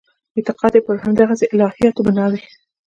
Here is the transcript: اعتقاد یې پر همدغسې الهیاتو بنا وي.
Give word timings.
اعتقاد 0.37 0.73
یې 0.77 0.81
پر 0.87 0.95
همدغسې 1.03 1.45
الهیاتو 1.53 2.01
بنا 2.07 2.25
وي. 2.31 2.41